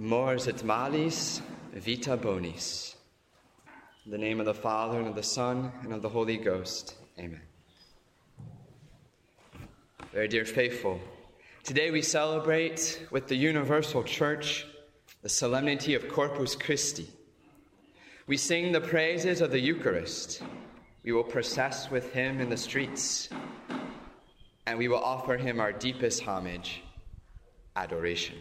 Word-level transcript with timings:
Mors 0.00 0.48
et 0.48 0.64
malis, 0.64 1.42
vita 1.74 2.16
bonis. 2.16 2.94
In 4.06 4.10
the 4.10 4.16
name 4.16 4.40
of 4.40 4.46
the 4.46 4.54
Father, 4.54 4.98
and 4.98 5.08
of 5.08 5.14
the 5.14 5.22
Son, 5.22 5.70
and 5.82 5.92
of 5.92 6.00
the 6.00 6.08
Holy 6.08 6.38
Ghost. 6.38 6.94
Amen. 7.18 7.42
Very 10.10 10.26
dear 10.26 10.46
faithful, 10.46 10.98
today 11.64 11.90
we 11.90 12.00
celebrate 12.00 13.06
with 13.10 13.28
the 13.28 13.36
Universal 13.36 14.04
Church 14.04 14.66
the 15.20 15.28
solemnity 15.28 15.94
of 15.94 16.08
Corpus 16.08 16.54
Christi. 16.54 17.06
We 18.26 18.38
sing 18.38 18.72
the 18.72 18.80
praises 18.80 19.42
of 19.42 19.50
the 19.50 19.60
Eucharist. 19.60 20.42
We 21.02 21.12
will 21.12 21.24
process 21.24 21.90
with 21.90 22.10
him 22.14 22.40
in 22.40 22.48
the 22.48 22.56
streets, 22.56 23.28
and 24.66 24.78
we 24.78 24.88
will 24.88 25.04
offer 25.04 25.36
him 25.36 25.60
our 25.60 25.72
deepest 25.72 26.22
homage, 26.22 26.82
adoration. 27.76 28.38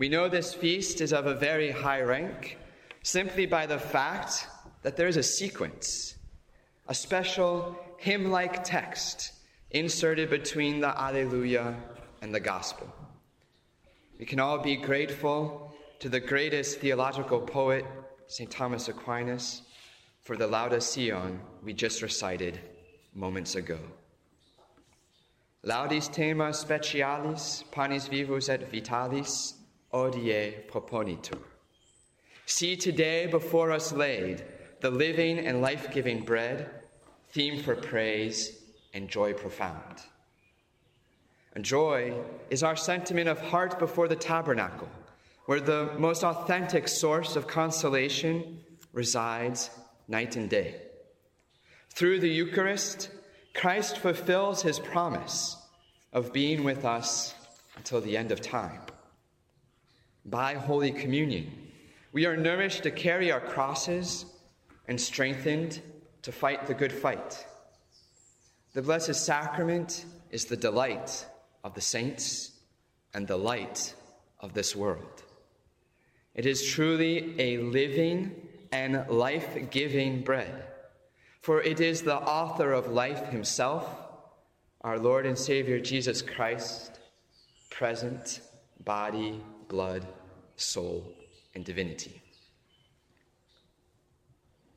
We 0.00 0.08
know 0.08 0.30
this 0.30 0.54
feast 0.54 1.02
is 1.02 1.12
of 1.12 1.26
a 1.26 1.34
very 1.34 1.70
high 1.70 2.00
rank 2.00 2.56
simply 3.02 3.44
by 3.44 3.66
the 3.66 3.78
fact 3.78 4.48
that 4.80 4.96
there 4.96 5.08
is 5.08 5.18
a 5.18 5.22
sequence, 5.22 6.14
a 6.88 6.94
special 6.94 7.78
hymn 7.98 8.30
like 8.30 8.64
text 8.64 9.32
inserted 9.72 10.30
between 10.30 10.80
the 10.80 10.98
Alleluia 10.98 11.76
and 12.22 12.34
the 12.34 12.40
Gospel. 12.40 12.90
We 14.18 14.24
can 14.24 14.40
all 14.40 14.56
be 14.56 14.74
grateful 14.74 15.74
to 15.98 16.08
the 16.08 16.18
greatest 16.18 16.78
theological 16.78 17.42
poet, 17.42 17.84
St. 18.26 18.50
Thomas 18.50 18.88
Aquinas, 18.88 19.60
for 20.22 20.34
the 20.34 20.46
Lauda 20.46 20.80
Sion 20.80 21.40
we 21.62 21.74
just 21.74 22.00
recited 22.00 22.58
moments 23.14 23.54
ago. 23.54 23.78
Laudis 25.62 26.10
tema 26.10 26.54
specialis, 26.54 27.70
panis 27.70 28.08
vivus 28.08 28.48
et 28.48 28.70
vitalis, 28.70 29.59
odie 29.92 30.66
proponitur. 30.68 31.38
See 32.46 32.76
today 32.76 33.26
before 33.26 33.70
us 33.70 33.92
laid 33.92 34.44
the 34.80 34.90
living 34.90 35.38
and 35.38 35.60
life 35.60 35.92
giving 35.92 36.24
bread, 36.24 36.68
theme 37.30 37.62
for 37.62 37.74
praise 37.74 38.62
and 38.94 39.08
joy 39.08 39.32
profound. 39.32 40.02
And 41.54 41.64
joy 41.64 42.14
is 42.48 42.62
our 42.62 42.76
sentiment 42.76 43.28
of 43.28 43.40
heart 43.40 43.78
before 43.78 44.08
the 44.08 44.16
tabernacle, 44.16 44.88
where 45.46 45.60
the 45.60 45.92
most 45.98 46.24
authentic 46.24 46.88
source 46.88 47.36
of 47.36 47.46
consolation 47.46 48.60
resides 48.92 49.70
night 50.08 50.36
and 50.36 50.48
day. 50.48 50.76
Through 51.90 52.20
the 52.20 52.28
Eucharist, 52.28 53.10
Christ 53.54 53.98
fulfills 53.98 54.62
his 54.62 54.78
promise 54.78 55.56
of 56.12 56.32
being 56.32 56.64
with 56.64 56.84
us 56.84 57.34
until 57.76 58.00
the 58.00 58.16
end 58.16 58.32
of 58.32 58.40
time 58.40 58.80
by 60.24 60.54
Holy 60.54 60.92
Communion. 60.92 61.50
We 62.12 62.26
are 62.26 62.36
nourished 62.36 62.82
to 62.82 62.90
carry 62.90 63.30
our 63.30 63.40
crosses 63.40 64.24
and 64.88 65.00
strengthened 65.00 65.80
to 66.22 66.32
fight 66.32 66.66
the 66.66 66.74
good 66.74 66.92
fight. 66.92 67.46
The 68.74 68.82
Blessed 68.82 69.14
Sacrament 69.14 70.04
is 70.30 70.44
the 70.44 70.56
delight 70.56 71.26
of 71.64 71.74
the 71.74 71.80
saints 71.80 72.52
and 73.14 73.26
the 73.26 73.36
light 73.36 73.94
of 74.40 74.54
this 74.54 74.76
world. 74.76 75.24
It 76.34 76.46
is 76.46 76.66
truly 76.66 77.34
a 77.40 77.58
living 77.58 78.48
and 78.72 79.04
life 79.08 79.56
giving 79.70 80.22
bread, 80.22 80.64
for 81.42 81.60
it 81.62 81.80
is 81.80 82.02
the 82.02 82.16
author 82.16 82.72
of 82.72 82.88
life 82.88 83.28
himself, 83.30 83.84
our 84.82 84.98
Lord 84.98 85.26
and 85.26 85.36
Savior 85.36 85.80
Jesus 85.80 86.22
Christ, 86.22 87.00
present, 87.70 88.40
body, 88.84 89.40
blood, 89.70 90.06
soul, 90.56 91.10
and 91.54 91.64
divinity. 91.64 92.20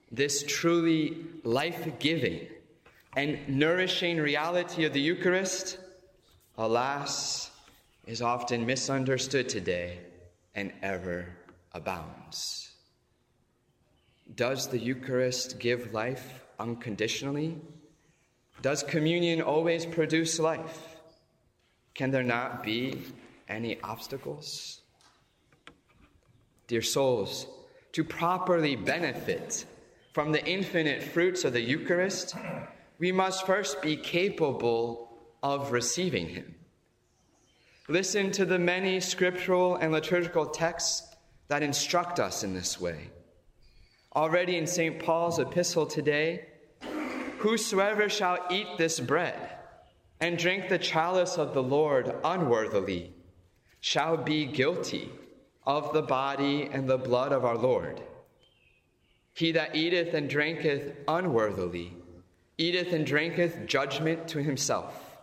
This 0.09 0.43
truly 0.43 1.17
life 1.43 1.99
giving 1.99 2.47
and 3.17 3.39
nourishing 3.49 4.17
reality 4.17 4.85
of 4.85 4.93
the 4.93 5.01
Eucharist, 5.01 5.79
alas, 6.57 7.51
is 8.05 8.21
often 8.21 8.65
misunderstood 8.65 9.49
today 9.49 9.99
and 10.55 10.71
ever 10.81 11.25
abounds. 11.73 12.71
Does 14.35 14.67
the 14.67 14.79
Eucharist 14.79 15.59
give 15.59 15.93
life 15.93 16.43
unconditionally? 16.59 17.57
Does 18.61 18.83
communion 18.83 19.41
always 19.41 19.85
produce 19.85 20.39
life? 20.39 21.01
Can 21.95 22.11
there 22.11 22.23
not 22.23 22.63
be 22.63 23.01
any 23.49 23.81
obstacles? 23.81 24.82
Dear 26.67 26.81
souls, 26.81 27.47
to 27.91 28.03
properly 28.03 28.75
benefit 28.75 29.65
from 30.13 30.31
the 30.31 30.45
infinite 30.45 31.03
fruits 31.03 31.43
of 31.43 31.53
the 31.53 31.61
Eucharist, 31.61 32.35
we 32.99 33.11
must 33.11 33.45
first 33.45 33.81
be 33.81 33.95
capable 33.97 35.17
of 35.41 35.71
receiving 35.71 36.29
Him. 36.29 36.55
Listen 37.89 38.31
to 38.31 38.45
the 38.45 38.59
many 38.59 38.99
scriptural 38.99 39.75
and 39.75 39.91
liturgical 39.91 40.45
texts 40.45 41.03
that 41.49 41.63
instruct 41.63 42.19
us 42.19 42.43
in 42.43 42.53
this 42.53 42.79
way. 42.79 43.09
Already 44.15 44.57
in 44.57 44.67
St. 44.67 44.99
Paul's 44.99 45.39
epistle 45.39 45.85
today, 45.85 46.45
whosoever 47.39 48.07
shall 48.07 48.37
eat 48.49 48.67
this 48.77 48.99
bread 48.99 49.57
and 50.21 50.37
drink 50.37 50.69
the 50.69 50.77
chalice 50.77 51.37
of 51.37 51.53
the 51.53 51.63
Lord 51.63 52.15
unworthily 52.23 53.13
shall 53.81 54.15
be 54.15 54.45
guilty 54.45 55.11
of 55.65 55.93
the 55.93 56.01
body 56.01 56.69
and 56.71 56.89
the 56.89 56.97
blood 56.97 57.31
of 57.31 57.45
our 57.45 57.57
Lord. 57.57 58.01
He 59.33 59.51
that 59.53 59.75
eateth 59.75 60.13
and 60.13 60.29
drinketh 60.29 60.95
unworthily 61.07 61.93
eateth 62.57 62.93
and 62.93 63.05
drinketh 63.05 63.65
judgment 63.65 64.27
to 64.27 64.41
himself, 64.41 65.17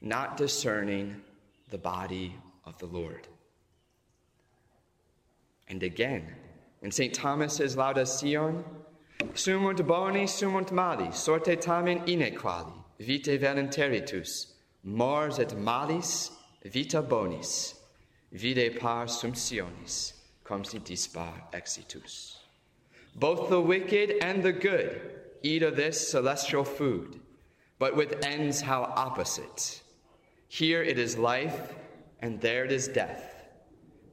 not 0.00 0.36
discerning 0.36 1.20
the 1.70 1.78
body 1.78 2.34
of 2.64 2.78
the 2.78 2.86
Lord. 2.86 3.28
And 5.68 5.82
again, 5.82 6.26
in 6.82 6.90
St. 6.90 7.14
Thomas's 7.14 7.76
Lauda 7.76 8.06
Sion, 8.06 8.64
sumunt 9.34 9.86
boni, 9.86 10.26
sumunt 10.26 10.72
mali, 10.72 11.08
sorte 11.12 11.56
tamen 11.56 12.06
inequali, 12.06 12.72
vitae 12.98 13.38
voluntaritus, 13.38 14.46
mors 14.82 15.38
et 15.38 15.56
malis, 15.56 16.30
vita 16.64 17.02
bonis, 17.02 17.74
vide 18.32 18.78
par 18.80 19.06
sumptionis, 19.06 20.14
cum 20.44 20.64
si 20.64 20.78
dispar 20.78 21.34
exitus. 21.52 22.36
Both 23.14 23.50
the 23.50 23.60
wicked 23.60 24.10
and 24.22 24.42
the 24.42 24.52
good 24.52 25.20
eat 25.42 25.62
of 25.62 25.76
this 25.76 26.08
celestial 26.08 26.64
food, 26.64 27.20
but 27.78 27.96
with 27.96 28.24
ends 28.24 28.60
how 28.60 28.82
opposite. 28.96 29.82
Here 30.48 30.82
it 30.82 30.98
is 30.98 31.18
life, 31.18 31.74
and 32.20 32.40
there 32.40 32.64
it 32.64 32.72
is 32.72 32.88
death, 32.88 33.34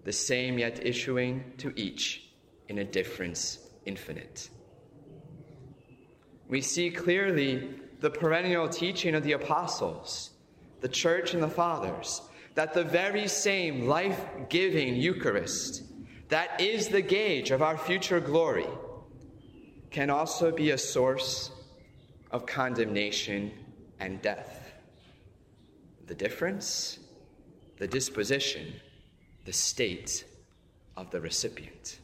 the 0.03 0.11
same 0.11 0.57
yet 0.57 0.85
issuing 0.85 1.53
to 1.59 1.71
each 1.75 2.29
in 2.67 2.79
a 2.79 2.83
difference 2.83 3.59
infinite. 3.85 4.49
We 6.47 6.61
see 6.61 6.89
clearly 6.89 7.69
the 7.99 8.09
perennial 8.09 8.67
teaching 8.67 9.13
of 9.13 9.23
the 9.23 9.33
apostles, 9.33 10.31
the 10.81 10.89
church, 10.89 11.33
and 11.33 11.43
the 11.43 11.49
fathers 11.49 12.21
that 12.55 12.73
the 12.73 12.83
very 12.83 13.27
same 13.27 13.87
life 13.87 14.19
giving 14.49 14.95
Eucharist, 14.95 15.83
that 16.29 16.59
is 16.61 16.89
the 16.89 17.01
gage 17.01 17.51
of 17.51 17.61
our 17.61 17.77
future 17.77 18.19
glory 18.19 18.67
can 19.91 20.09
also 20.09 20.51
be 20.51 20.71
a 20.71 20.77
source 20.77 21.51
of 22.31 22.45
condemnation 22.45 23.51
and 23.99 24.21
death. 24.21 24.71
The 26.07 26.15
difference? 26.15 26.99
The 27.77 27.87
disposition, 27.87 28.73
the 29.45 29.53
state 29.53 30.25
of 30.95 31.09
the 31.11 31.21
recipient. 31.21 31.99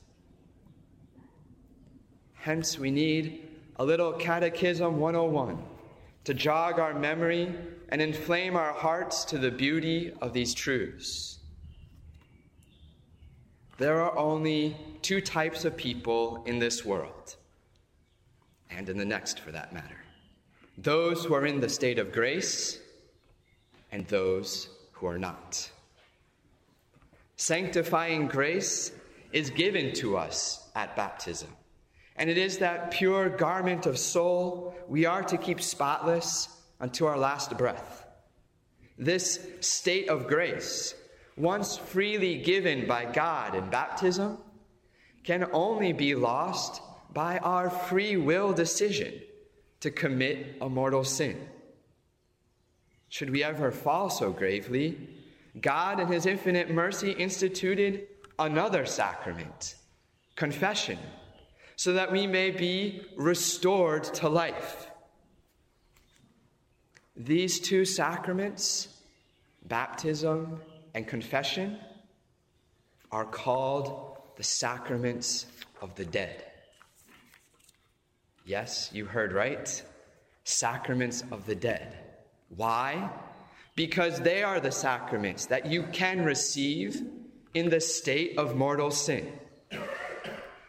Hence, 2.33 2.79
we 2.79 2.91
need 2.91 3.49
a 3.77 3.85
little 3.85 4.13
Catechism 4.13 4.99
101 4.99 5.74
to 6.25 6.33
jog 6.33 6.79
our 6.79 6.93
memory 6.93 7.53
and 7.89 8.01
inflame 8.01 8.55
our 8.55 8.73
hearts 8.73 9.25
to 9.25 9.37
the 9.37 9.51
beauty 9.51 10.11
of 10.21 10.33
these 10.33 10.53
truths. 10.53 11.39
There 13.77 14.01
are 14.01 14.17
only 14.17 14.77
two 15.01 15.21
types 15.21 15.65
of 15.65 15.77
people 15.77 16.43
in 16.45 16.59
this 16.59 16.83
world 16.83 17.35
and 18.69 18.89
in 18.89 18.97
the 18.97 19.05
next 19.05 19.39
for 19.39 19.51
that 19.51 19.73
matter 19.73 19.97
those 20.77 21.23
who 21.23 21.33
are 21.33 21.45
in 21.45 21.61
the 21.61 21.69
state 21.69 21.99
of 21.99 22.11
grace 22.11 22.79
and 23.91 24.05
those 24.07 24.67
who 24.91 25.07
are 25.07 25.17
not. 25.17 25.69
Sanctifying 27.37 28.27
grace 28.27 28.91
is 29.31 29.49
given 29.49 29.93
to 29.93 30.17
us 30.17 30.69
at 30.75 30.95
baptism, 30.95 31.49
and 32.15 32.29
it 32.29 32.37
is 32.37 32.59
that 32.59 32.91
pure 32.91 33.29
garment 33.29 33.85
of 33.85 33.97
soul 33.97 34.75
we 34.87 35.05
are 35.05 35.23
to 35.23 35.37
keep 35.37 35.61
spotless 35.61 36.49
unto 36.79 37.05
our 37.05 37.17
last 37.17 37.57
breath. 37.57 38.05
This 38.97 39.45
state 39.59 40.07
of 40.09 40.27
grace 40.27 40.95
once 41.37 41.77
freely 41.77 42.37
given 42.37 42.87
by 42.87 43.05
God 43.05 43.55
in 43.55 43.69
baptism, 43.69 44.37
can 45.23 45.47
only 45.51 45.91
be 45.91 46.15
lost 46.15 46.81
by 47.13 47.37
our 47.39 47.69
free 47.69 48.15
will 48.15 48.53
decision 48.53 49.13
to 49.79 49.91
commit 49.91 50.55
a 50.61 50.69
mortal 50.69 51.03
sin. 51.03 51.37
Should 53.09 53.29
we 53.29 53.43
ever 53.43 53.71
fall 53.71 54.09
so 54.09 54.31
gravely, 54.31 54.97
God, 55.59 55.99
in 55.99 56.07
His 56.07 56.25
infinite 56.25 56.69
mercy, 56.69 57.11
instituted 57.11 58.07
another 58.39 58.85
sacrament, 58.85 59.75
confession, 60.35 60.99
so 61.75 61.93
that 61.93 62.11
we 62.11 62.27
may 62.27 62.51
be 62.51 63.01
restored 63.15 64.03
to 64.05 64.29
life. 64.29 64.89
These 67.15 67.59
two 67.59 67.85
sacraments, 67.85 68.89
baptism 69.67 70.59
and 70.93 71.07
confession, 71.07 71.77
are 73.11 73.25
called 73.25 74.17
the 74.35 74.43
sacraments 74.43 75.45
of 75.81 75.95
the 75.95 76.05
dead. 76.05 76.43
Yes, 78.45 78.89
you 78.93 79.05
heard 79.05 79.33
right. 79.33 79.81
Sacraments 80.43 81.23
of 81.31 81.45
the 81.45 81.55
dead. 81.55 81.97
Why? 82.55 83.09
Because 83.75 84.19
they 84.19 84.43
are 84.43 84.59
the 84.59 84.71
sacraments 84.71 85.47
that 85.47 85.65
you 85.65 85.83
can 85.91 86.23
receive 86.23 87.01
in 87.53 87.69
the 87.69 87.79
state 87.79 88.37
of 88.37 88.55
mortal 88.55 88.91
sin. 88.91 89.31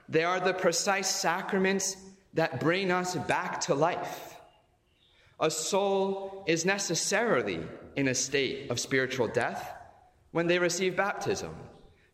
They 0.08 0.24
are 0.24 0.40
the 0.40 0.54
precise 0.54 1.08
sacraments 1.08 1.96
that 2.34 2.60
bring 2.60 2.90
us 2.90 3.16
back 3.16 3.60
to 3.62 3.74
life. 3.74 4.36
A 5.40 5.50
soul 5.50 6.44
is 6.46 6.64
necessarily 6.64 7.60
in 7.96 8.08
a 8.08 8.14
state 8.14 8.70
of 8.70 8.80
spiritual 8.80 9.28
death 9.28 9.74
when 10.30 10.46
they 10.46 10.58
receive 10.58 10.96
baptism, 10.96 11.54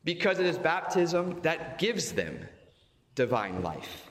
because 0.05 0.39
it 0.39 0.47
is 0.47 0.59
baptism 0.59 1.41
that 1.43 1.79
gives 1.79 2.13
them 2.13 2.39
divine 3.15 3.63
life. 3.63 4.11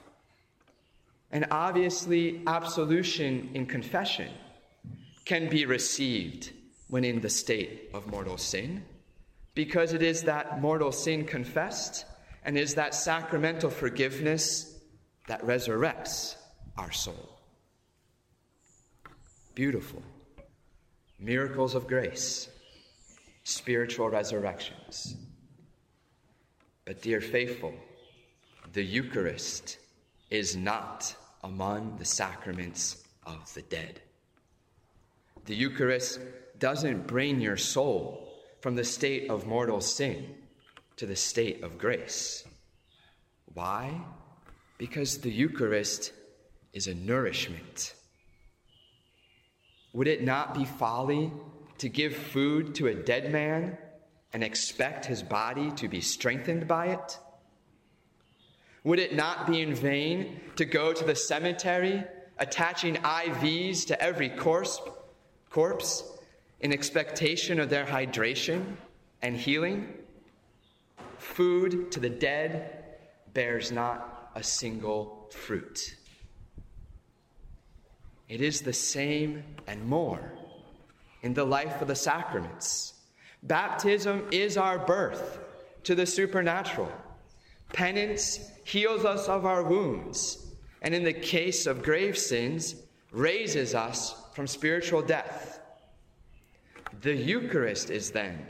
And 1.32 1.48
obviously, 1.50 2.42
absolution 2.46 3.52
in 3.54 3.66
confession 3.66 4.30
can 5.26 5.50
be 5.50 5.66
received 5.66 6.52
when 6.90 7.06
in 7.06 7.22
the 7.22 7.30
state 7.30 7.90
of 7.94 8.08
mortal 8.08 8.38
sin, 8.38 8.84
because 9.56 9.94
it 9.94 10.02
is 10.02 10.24
that 10.24 10.62
mortal 10.62 10.92
sin 10.92 11.26
confessed 11.26 12.06
and 12.44 12.58
is 12.58 12.76
that 12.76 12.96
sacramental 12.96 13.70
forgiveness 13.70 14.80
that 15.28 15.42
resurrects 15.44 16.36
our 16.78 16.92
soul. 16.92 17.40
Beautiful. 19.54 20.02
Miracles 21.20 21.76
of 21.76 21.88
grace, 21.88 22.50
spiritual 23.44 24.10
resurrections. 24.10 25.16
But, 26.86 27.02
dear 27.02 27.22
faithful, 27.22 27.74
the 28.74 28.84
Eucharist 28.84 29.78
is 30.32 30.56
not 30.56 31.16
among 31.44 31.98
the 31.98 32.06
sacraments 32.06 33.04
of 33.26 33.54
the 33.54 33.62
dead. 33.62 34.02
The 35.46 35.56
Eucharist 35.56 36.20
doesn't 36.58 37.08
bring 37.08 37.40
your 37.40 37.58
soul 37.58 38.28
from 38.62 38.76
the 38.76 38.84
state 38.84 39.30
of 39.30 39.46
mortal 39.46 39.82
sin 39.82 40.36
to 41.02 41.08
the 41.08 41.16
state 41.16 41.64
of 41.64 41.80
grace. 41.80 42.44
Why? 43.56 44.00
Because 44.78 45.18
the 45.18 45.32
Eucharist 45.32 46.14
is 46.74 46.86
a 46.86 46.94
nourishment. 46.94 47.96
Would 49.94 50.08
it 50.08 50.24
not 50.24 50.54
be 50.54 50.64
folly 50.64 51.32
to 51.80 51.90
give 51.90 52.16
food 52.16 52.76
to 52.76 52.86
a 52.86 52.94
dead 52.94 53.32
man 53.32 53.80
and 54.32 54.44
expect 54.44 55.08
his 55.08 55.24
body 55.24 55.72
to 55.72 55.88
be 55.88 56.02
strengthened 56.02 56.68
by 56.68 56.90
it? 56.90 57.18
Would 58.84 59.00
it 59.00 59.16
not 59.16 59.48
be 59.48 59.62
in 59.62 59.74
vain 59.74 60.40
to 60.58 60.66
go 60.66 60.94
to 60.94 61.04
the 61.04 61.16
cemetery 61.16 62.04
attaching 62.38 62.98
IVs 62.98 63.88
to 63.88 64.00
every 64.00 64.30
corpse, 64.30 64.80
corpse 65.50 66.04
in 66.60 66.72
expectation 66.72 67.60
of 67.60 67.72
their 67.72 67.88
hydration 67.88 68.76
and 69.24 69.36
healing? 69.36 69.96
Food 71.32 71.92
to 71.94 72.02
the 72.02 72.10
dead 72.10 72.84
bears 73.34 73.72
not 73.72 74.32
a 74.36 74.44
single 74.44 75.30
fruit. 75.32 75.96
It 78.28 78.42
is 78.42 78.60
the 78.60 78.74
same 78.74 79.44
and 79.66 79.86
more 79.86 80.34
in 81.22 81.34
the 81.34 81.46
life 81.46 81.82
of 81.82 81.88
the 81.88 81.96
sacraments. 81.96 82.96
Baptism 83.44 84.28
is 84.32 84.58
our 84.58 84.78
birth 84.78 85.40
to 85.84 85.96
the 85.96 86.06
supernatural. 86.06 86.92
Penance 87.72 88.52
heals 88.66 89.06
us 89.06 89.30
of 89.30 89.46
our 89.46 89.64
wounds, 89.64 90.48
and 90.82 90.94
in 90.94 91.06
the 91.06 91.14
case 91.14 91.66
of 91.66 91.82
grave 91.82 92.18
sins, 92.18 92.76
raises 93.12 93.74
us 93.74 94.16
from 94.34 94.48
spiritual 94.48 95.02
death. 95.02 95.62
The 97.00 97.16
Eucharist 97.16 97.90
is 97.90 98.12
then 98.12 98.46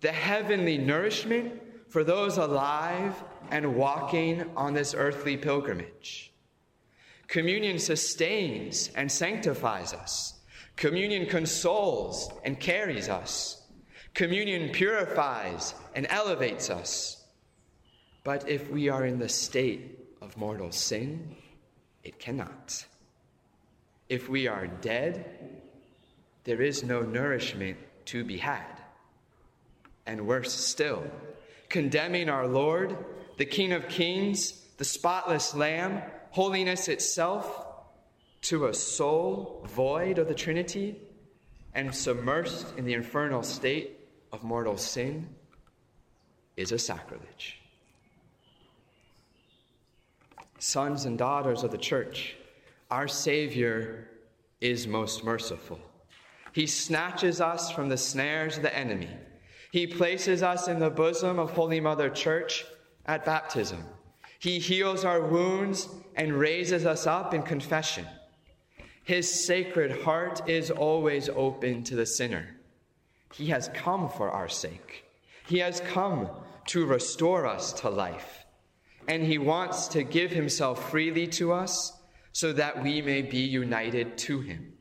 the 0.00 0.12
heavenly 0.12 0.78
nourishment 0.78 1.60
for 1.92 2.04
those 2.04 2.38
alive 2.38 3.22
and 3.50 3.76
walking 3.76 4.50
on 4.56 4.72
this 4.72 4.94
earthly 4.94 5.36
pilgrimage. 5.36 6.32
Communion 7.28 7.78
sustains 7.78 8.88
and 8.96 9.12
sanctifies 9.12 9.92
us. 9.92 10.40
Communion 10.76 11.26
consoles 11.26 12.32
and 12.46 12.58
carries 12.58 13.10
us. 13.10 13.62
Communion 14.14 14.70
purifies 14.70 15.74
and 15.94 16.06
elevates 16.08 16.70
us. 16.70 17.26
But 18.24 18.48
if 18.48 18.70
we 18.70 18.88
are 18.88 19.04
in 19.04 19.18
the 19.18 19.28
state 19.28 19.98
of 20.22 20.34
mortal 20.38 20.72
sin, 20.72 21.36
it 22.04 22.18
cannot. 22.18 22.86
If 24.08 24.30
we 24.30 24.48
are 24.48 24.66
dead, 24.66 25.60
there 26.44 26.62
is 26.62 26.82
no 26.82 27.02
nourishment 27.02 27.76
to 28.06 28.24
be 28.24 28.38
had. 28.38 28.80
And 30.06 30.26
worse 30.26 30.54
still, 30.54 31.04
condemning 31.72 32.28
our 32.28 32.46
Lord, 32.46 32.96
the 33.38 33.46
King 33.46 33.72
of 33.72 33.88
Kings, 33.88 34.52
the 34.76 34.84
spotless 34.84 35.54
Lamb, 35.54 36.02
holiness 36.30 36.86
itself, 36.88 37.66
to 38.42 38.66
a 38.66 38.74
soul 38.74 39.66
void 39.68 40.18
of 40.18 40.28
the 40.28 40.34
Trinity 40.34 41.00
and 41.74 41.88
submersed 41.90 42.76
in 42.76 42.84
the 42.84 42.92
infernal 42.92 43.42
state 43.42 44.00
of 44.32 44.42
mortal 44.42 44.76
sin 44.76 45.28
is 46.56 46.72
a 46.72 46.78
sacrilege. 46.78 47.60
Sons 50.58 51.06
and 51.06 51.16
daughters 51.18 51.62
of 51.62 51.70
the 51.70 51.78
church, 51.78 52.36
our 52.90 53.08
Savior 53.08 54.08
is 54.60 54.86
most 54.86 55.24
merciful. 55.24 55.80
He 56.52 56.66
snatches 56.66 57.40
us 57.40 57.72
from 57.72 57.88
the 57.88 57.96
snares 57.96 58.58
of 58.58 58.62
the 58.62 58.76
enemy. 58.76 59.08
He 59.72 59.86
places 59.86 60.42
us 60.42 60.68
in 60.68 60.80
the 60.80 60.90
bosom 60.90 61.38
of 61.38 61.52
Holy 61.52 61.80
Mother 61.80 62.10
Church 62.10 62.66
at 63.06 63.24
baptism. 63.24 63.82
He 64.38 64.58
heals 64.58 65.02
our 65.02 65.22
wounds 65.26 65.88
and 66.14 66.34
raises 66.34 66.84
us 66.84 67.06
up 67.06 67.32
in 67.32 67.42
confession. 67.42 68.06
His 69.02 69.46
sacred 69.46 70.02
heart 70.02 70.46
is 70.46 70.70
always 70.70 71.30
open 71.30 71.84
to 71.84 71.96
the 71.96 72.04
sinner. 72.04 72.54
He 73.32 73.46
has 73.46 73.70
come 73.72 74.10
for 74.10 74.30
our 74.30 74.46
sake. 74.46 75.06
He 75.46 75.60
has 75.60 75.80
come 75.80 76.28
to 76.66 76.84
restore 76.84 77.46
us 77.46 77.72
to 77.80 77.88
life. 77.88 78.44
And 79.08 79.22
he 79.22 79.38
wants 79.38 79.88
to 79.88 80.02
give 80.02 80.30
himself 80.30 80.90
freely 80.90 81.26
to 81.28 81.50
us 81.50 81.98
so 82.32 82.52
that 82.52 82.82
we 82.82 83.00
may 83.00 83.22
be 83.22 83.38
united 83.38 84.18
to 84.18 84.42
him. 84.42 84.74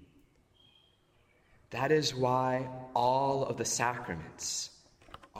That 1.69 1.93
is 1.93 2.13
why 2.13 2.67
all 2.93 3.45
of 3.45 3.55
the 3.55 3.63
sacraments 3.63 4.70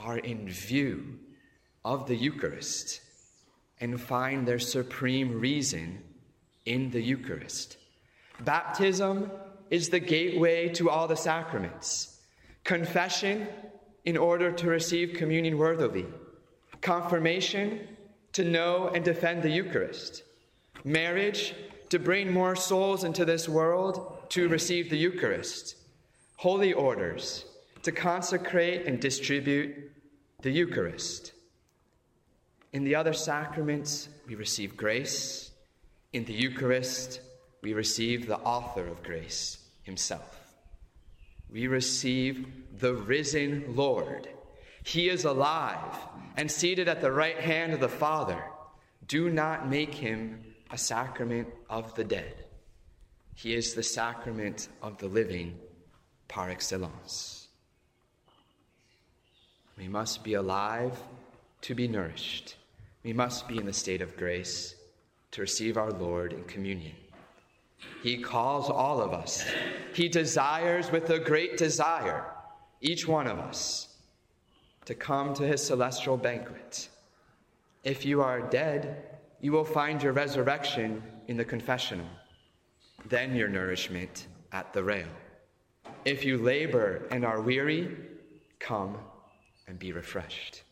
are 0.02 0.18
in 0.18 0.48
view 0.48 1.18
of 1.84 2.06
the 2.06 2.16
Eucharist 2.16 3.00
and 3.80 4.00
find 4.00 4.46
their 4.46 4.58
supreme 4.58 5.40
reason 5.40 6.02
in 6.64 6.90
the 6.90 7.00
Eucharist. 7.00 7.76
Baptism 8.40 9.30
is 9.70 9.88
the 9.88 10.00
gateway 10.00 10.68
to 10.70 10.90
all 10.90 11.08
the 11.08 11.16
sacraments. 11.16 12.20
Confession, 12.64 13.48
in 14.04 14.16
order 14.16 14.50
to 14.52 14.68
receive 14.68 15.16
communion 15.16 15.58
worthily. 15.58 16.06
Confirmation, 16.80 17.88
to 18.32 18.44
know 18.44 18.88
and 18.88 19.04
defend 19.04 19.42
the 19.42 19.50
Eucharist. 19.50 20.22
Marriage, 20.84 21.54
to 21.90 21.98
bring 21.98 22.32
more 22.32 22.56
souls 22.56 23.04
into 23.04 23.24
this 23.24 23.48
world 23.48 24.28
to 24.30 24.48
receive 24.48 24.90
the 24.90 24.96
Eucharist 24.96 25.76
holy 26.42 26.72
orders 26.72 27.44
to 27.82 27.92
consecrate 27.92 28.86
and 28.86 29.00
distribute 29.00 29.90
the 30.40 30.50
Eucharist. 30.50 31.32
In 32.72 32.84
the 32.84 32.94
other 32.94 33.12
sacraments, 33.12 34.08
we 34.26 34.34
receive 34.34 34.76
grace. 34.76 35.50
In 36.12 36.24
the 36.24 36.32
Eucharist, 36.32 37.20
we 37.62 37.74
receive 37.74 38.26
the 38.26 38.38
author 38.38 38.86
of 38.86 39.02
grace 39.02 39.58
himself. 39.82 40.38
We 41.50 41.66
receive 41.66 42.46
the 42.78 42.94
risen 42.94 43.76
Lord. 43.76 44.28
He 44.84 45.08
is 45.08 45.24
alive 45.24 45.98
and 46.36 46.50
seated 46.50 46.88
at 46.88 47.00
the 47.00 47.12
right 47.12 47.38
hand 47.38 47.72
of 47.72 47.80
the 47.80 47.88
Father. 47.88 48.42
Do 49.06 49.30
not 49.30 49.68
make 49.68 49.94
him 49.94 50.42
a 50.70 50.78
sacrament 50.78 51.48
of 51.68 51.94
the 51.94 52.04
dead. 52.04 52.44
He 53.34 53.54
is 53.54 53.74
the 53.74 53.82
sacrament 53.82 54.68
of 54.80 54.98
the 54.98 55.08
living 55.08 55.58
par 56.28 56.50
excellence. 56.50 57.41
We 59.82 59.88
must 59.88 60.22
be 60.22 60.34
alive 60.34 60.96
to 61.62 61.74
be 61.74 61.88
nourished. 61.88 62.54
We 63.02 63.12
must 63.12 63.48
be 63.48 63.58
in 63.58 63.66
the 63.66 63.72
state 63.72 64.00
of 64.00 64.16
grace 64.16 64.76
to 65.32 65.40
receive 65.40 65.76
our 65.76 65.90
Lord 65.90 66.32
in 66.32 66.44
communion. 66.44 66.94
He 68.00 68.18
calls 68.18 68.70
all 68.70 69.00
of 69.00 69.12
us. 69.12 69.44
He 69.92 70.08
desires 70.08 70.92
with 70.92 71.10
a 71.10 71.18
great 71.18 71.56
desire 71.56 72.26
each 72.80 73.08
one 73.08 73.26
of 73.26 73.40
us 73.40 73.88
to 74.84 74.94
come 74.94 75.34
to 75.34 75.42
his 75.42 75.60
celestial 75.60 76.16
banquet. 76.16 76.88
If 77.82 78.06
you 78.06 78.22
are 78.22 78.40
dead, 78.40 79.18
you 79.40 79.50
will 79.50 79.64
find 79.64 80.00
your 80.00 80.12
resurrection 80.12 81.02
in 81.26 81.36
the 81.36 81.44
confessional, 81.44 82.06
then 83.06 83.34
your 83.34 83.48
nourishment 83.48 84.28
at 84.52 84.72
the 84.72 84.84
rail. 84.84 85.08
If 86.04 86.24
you 86.24 86.38
labor 86.38 87.08
and 87.10 87.24
are 87.24 87.40
weary, 87.40 87.96
come 88.60 88.96
and 89.72 89.78
be 89.78 89.90
refreshed. 89.90 90.64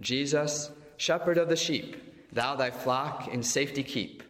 Jesus, 0.00 0.70
shepherd 0.96 1.36
of 1.36 1.50
the 1.50 1.54
sheep, 1.56 1.94
thou 2.32 2.56
thy 2.56 2.70
flock 2.70 3.28
in 3.28 3.42
safety 3.42 3.82
keep, 3.82 4.22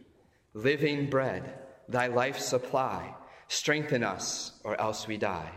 living 0.53 1.09
bread, 1.09 1.53
thy 1.87 2.07
life 2.07 2.37
supply, 2.37 3.15
strengthen 3.47 4.03
us, 4.03 4.59
or 4.65 4.77
else 4.81 5.07
we 5.07 5.15
die. 5.15 5.53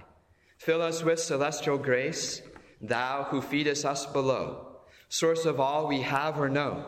Fill 0.58 0.80
us 0.80 1.02
with 1.02 1.18
celestial 1.18 1.76
grace, 1.76 2.40
thou 2.80 3.24
who 3.24 3.42
feedest 3.42 3.84
us 3.84 4.06
below, 4.06 4.68
source 5.08 5.44
of 5.44 5.58
all 5.58 5.88
we 5.88 6.02
have 6.02 6.38
or 6.38 6.48
know. 6.48 6.86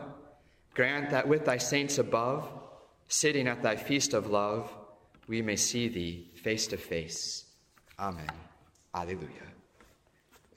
Grant 0.75 1.09
that 1.09 1.27
with 1.27 1.43
thy 1.43 1.57
saints 1.57 1.97
above, 1.97 2.49
sitting 3.09 3.49
at 3.49 3.63
thy 3.63 3.75
feast 3.75 4.13
of 4.13 4.27
love, 4.27 4.73
we 5.27 5.41
may 5.41 5.57
see 5.57 5.89
thee 5.89 6.31
face 6.41 6.67
to 6.67 6.77
face. 6.77 7.47
Amen. 7.99 8.31
Alleluia. 8.95 9.56